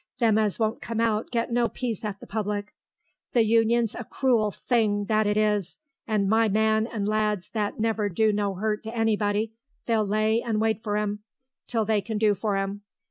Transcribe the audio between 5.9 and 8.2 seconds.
and my man and lads that never